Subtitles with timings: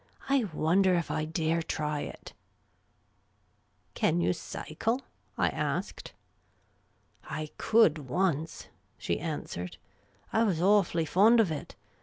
[0.29, 2.33] "I wonder if I dare try it!"
[3.93, 5.01] Can you cycle?"
[5.37, 6.13] I asked.
[7.29, 8.67] I could once,"
[8.97, 9.77] she answered.
[10.05, 11.75] '* I was awfully fond of it.